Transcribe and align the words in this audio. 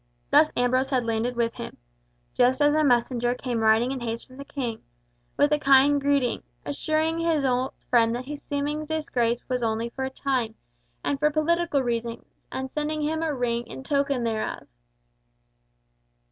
Thus 0.31 0.51
Ambrose 0.57 0.89
had 0.89 1.03
landed 1.05 1.35
with 1.35 1.53
him, 1.57 1.77
just 2.33 2.59
as 2.59 2.73
a 2.73 2.83
messenger 2.83 3.35
came 3.35 3.59
riding 3.59 3.91
in 3.91 3.99
haste 3.99 4.25
from 4.25 4.37
the 4.37 4.43
King, 4.43 4.81
with 5.37 5.51
a 5.51 5.59
kind 5.59 6.01
greeting, 6.01 6.41
assuring 6.65 7.19
his 7.19 7.45
old 7.45 7.73
friend 7.87 8.15
that 8.15 8.25
his 8.25 8.41
seeming 8.41 8.85
disgrace 8.87 9.47
was 9.47 9.61
only 9.61 9.89
for 9.89 10.03
a 10.03 10.09
time, 10.09 10.55
and 11.03 11.19
for 11.19 11.29
political 11.29 11.83
reasons, 11.83 12.25
and 12.51 12.71
sending 12.71 13.03
him 13.03 13.21
a 13.21 13.31
ring 13.31 13.67
in 13.67 13.83
token 13.83 14.23
thereof. 14.23 14.67